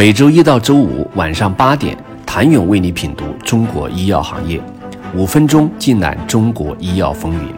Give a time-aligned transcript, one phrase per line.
[0.00, 4.58] 每周一到周五晚上八点，谭勇为你品读中国医药行业，
[5.14, 7.52] 五分钟尽览中国医药风云。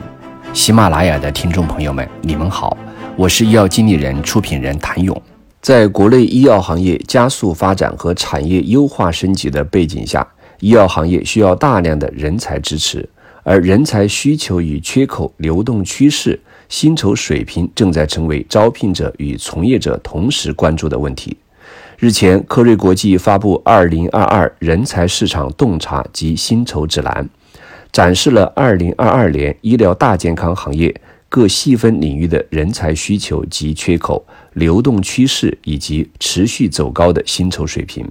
[0.53, 2.77] 喜马拉雅的听众朋友们，你们好，
[3.15, 5.23] 我是医药经理人、出品人谭勇。
[5.61, 10.27] 在国内医药行业加速发展和产业优化升级的背景下，
[10.59, 13.09] 医药行业需要大量的人才支持，
[13.45, 21.37] 而人才需求与缺口、流动趋势、薪酬水平正在成为招聘者与从业者同时关注的问题。
[22.03, 27.31] 日前，科瑞国际发布《二零二二人才市场洞察及薪酬指南》，
[27.93, 30.93] 展示了二零二二年医疗大健康行业
[31.29, 38.05] 各细分领域的人才需求及缺口、流动趋势以及持续走高的薪酬水平。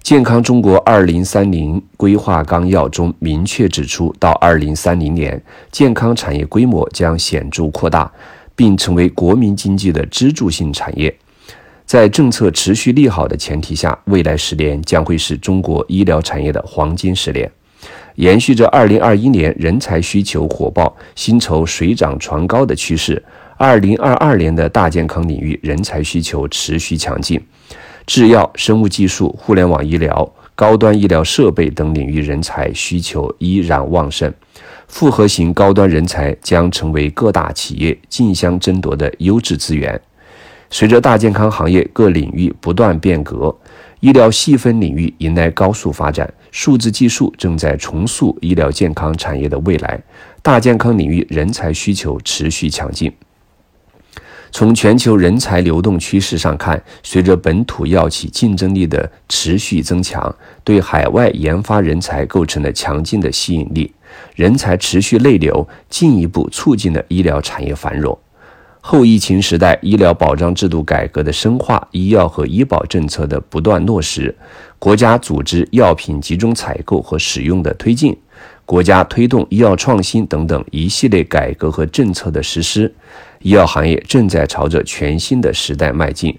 [0.00, 8.08] 健康中国二零三零规划纲要中明确指出，到二零三零年，健康产业规模将显著扩大，
[8.54, 11.12] 并成为国民经济的支柱性产业。
[11.94, 17.48] 在政策持续利好的前提下，未来十年将会是中国医疗产业的黄金十年。
[18.16, 23.22] 延续着2021年人才需求火爆、薪酬水涨船高的趋势
[23.58, 27.40] ，2022年的大健康领域人才需求持续强劲，
[28.04, 34.34] 制药、生物技术、互联网医疗、高端医疗设备等领域人才需求依然旺盛，
[34.88, 40.00] 复合型高端人才将成为各大企业竞相争夺的优质资源。
[40.74, 43.56] 随着大健康行业各领域不断变革，
[44.00, 50.02] 医疗细分领域迎来高速发展，数字技术正在重塑医疗健康产业的未来。
[50.42, 53.12] 大健康领域人才需求持续强劲。
[54.50, 63.92] 从全球人才流动趋势上看，随着本土药企竞争力的持续增强，对海外研发人才构成了强劲的吸引力，
[64.34, 68.18] 人才持续内流，进一步促进了医疗产业繁荣。
[68.86, 74.36] 后疫情时代，医疗保障制度改革的深化，医药和医保政策的不断落实，
[74.78, 78.14] 国家组织药品集中采购和使用的推进，
[78.66, 82.94] 国家推动医药创新等等一系列改革和政策的实施，
[83.40, 86.38] 医药行业正在朝着全新的时代迈进。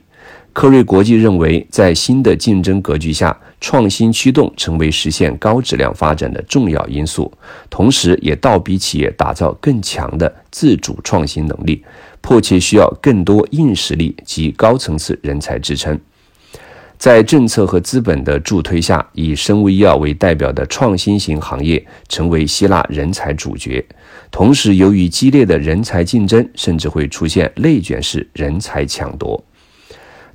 [0.56, 7.30] 科瑞国际认为，在新的竞争格局下，创新驱动成为实现高质量发展的重要因素，
[7.70, 11.84] 同时也倒逼企业打造更强的自主创新能力，
[12.22, 16.00] 迫切需要更多硬实力及高层次人才支撑。
[16.98, 23.86] 在政策和资本的助推下，以生物医药为代表的创新型行业成为希腊人才主角。
[24.32, 29.44] 同时，由于激烈的人才竞争，甚至会出现内卷式人才抢夺。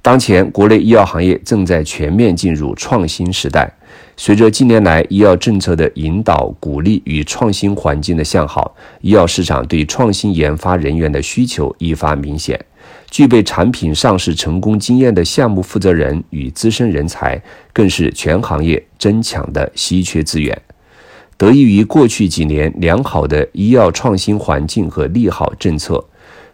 [0.02, 3.70] 当前，国内医药行业正在全面进入创新时代。
[4.16, 12.58] 随着近年来医药政策的引导、鼓励与创新环境的向好，医药市场对创新研发人员的需求愈发明显。
[13.10, 17.40] 具备产品上市成功经验的项目负责人与资深人才，
[17.72, 20.56] 更是全行业争抢的稀缺资源。
[21.36, 26.02] 得益于过去几年良好的医药创新环境和利好政策。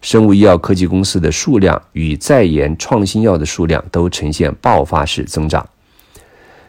[0.00, 5.66] 生物医药科技公司的数量与在研创新药的数量都呈现爆发式增长，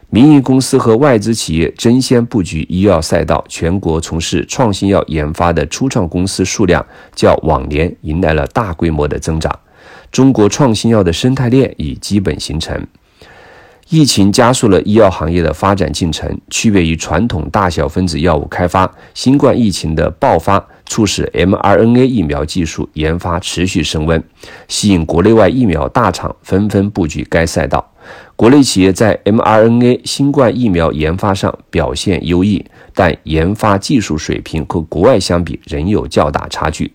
[0.09, 9.59] 民营公司和外资企业争先布局医药赛道，全国从事创新药研发的初创公司数量较往年迎来了大规模的增长。
[10.11, 12.87] 中国创新药的生态链已基本形成。
[13.89, 20.65] 疫情加速了医药行业的发展进程，区别于传统大小分子药物开发，新冠疫情的爆发。
[20.87, 24.21] 促使 mRNA 疫苗技术研发持续升温，
[24.67, 27.93] 吸引国内外疫苗大厂纷纷布局该赛道。
[28.35, 36.91] 国内企业在 mRNA 新冠疫苗研发上表现优异，但研发技术水平和国外相比仍有较大差距。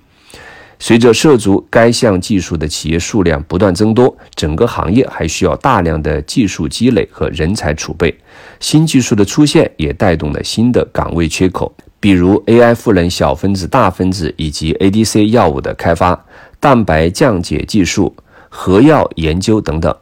[0.79, 8.13] 随着涉足该项技术的企业数量不断增多，整个行业还需要大量的技术积累和人才储备。
[8.59, 11.73] 新技术的出现也带动了新的岗位缺口。
[12.03, 16.21] 比如 AI 赋能小分子、大分子以及 ADC 药物的开发、
[16.59, 18.13] 蛋白降解技术、
[18.49, 19.95] 核药研究等等。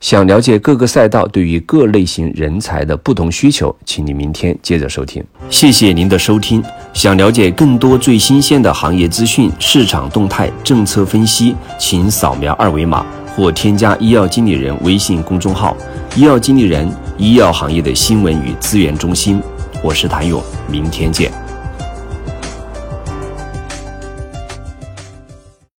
[0.00, 5.22] 想了解各个赛道对于各类型人才的不同需求，请你明天接着收听。
[5.50, 6.64] 谢谢您的收听。
[6.94, 13.04] 想了解更多最新鲜的行业资讯、市场动态、政策分析，请扫描二维码
[13.36, 15.76] 或添加医药经理人微信公众号
[16.16, 19.42] “医药经理人”——医药行业的新闻与资源中心。
[19.82, 21.30] 我是谭勇，明天见。